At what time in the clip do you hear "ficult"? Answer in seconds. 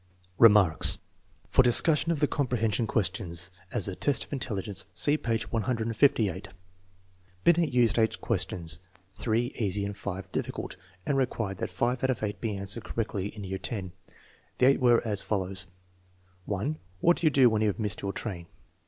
10.47-10.75